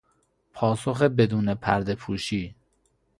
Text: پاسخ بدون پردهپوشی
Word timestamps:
پاسخ 0.53 1.01
بدون 1.03 1.53
پردهپوشی 1.55 2.55